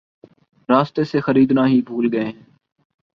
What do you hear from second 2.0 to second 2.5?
گئے ہیں